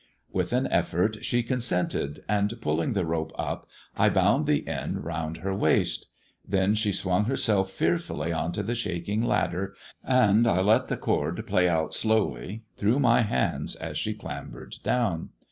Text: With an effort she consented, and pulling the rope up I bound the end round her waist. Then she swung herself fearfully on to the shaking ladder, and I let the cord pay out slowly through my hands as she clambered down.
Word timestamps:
With 0.31 0.51
an 0.51 0.65
effort 0.71 1.23
she 1.23 1.43
consented, 1.43 2.21
and 2.27 2.51
pulling 2.59 2.93
the 2.93 3.05
rope 3.05 3.31
up 3.37 3.67
I 3.95 4.09
bound 4.09 4.47
the 4.47 4.67
end 4.67 5.05
round 5.05 5.37
her 5.37 5.53
waist. 5.53 6.07
Then 6.43 6.73
she 6.73 6.91
swung 6.91 7.25
herself 7.25 7.69
fearfully 7.69 8.33
on 8.33 8.51
to 8.53 8.63
the 8.63 8.73
shaking 8.73 9.21
ladder, 9.21 9.75
and 10.03 10.47
I 10.47 10.61
let 10.61 10.87
the 10.87 10.97
cord 10.97 11.45
pay 11.45 11.69
out 11.69 11.93
slowly 11.93 12.63
through 12.77 12.97
my 12.97 13.21
hands 13.21 13.75
as 13.75 13.95
she 13.95 14.15
clambered 14.15 14.77
down. 14.83 15.29